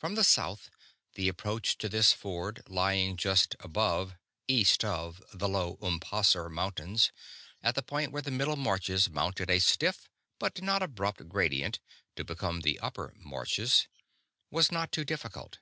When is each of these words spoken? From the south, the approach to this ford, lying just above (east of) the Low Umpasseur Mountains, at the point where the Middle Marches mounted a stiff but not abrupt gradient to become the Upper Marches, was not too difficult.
From 0.00 0.16
the 0.16 0.24
south, 0.24 0.68
the 1.12 1.28
approach 1.28 1.78
to 1.78 1.88
this 1.88 2.12
ford, 2.12 2.64
lying 2.68 3.16
just 3.16 3.54
above 3.60 4.16
(east 4.48 4.84
of) 4.84 5.22
the 5.32 5.48
Low 5.48 5.76
Umpasseur 5.80 6.48
Mountains, 6.50 7.12
at 7.62 7.76
the 7.76 7.82
point 7.84 8.10
where 8.10 8.20
the 8.20 8.32
Middle 8.32 8.56
Marches 8.56 9.08
mounted 9.08 9.48
a 9.50 9.60
stiff 9.60 10.08
but 10.40 10.60
not 10.60 10.82
abrupt 10.82 11.28
gradient 11.28 11.78
to 12.16 12.24
become 12.24 12.62
the 12.62 12.80
Upper 12.80 13.14
Marches, 13.16 13.86
was 14.50 14.72
not 14.72 14.90
too 14.90 15.04
difficult. 15.04 15.58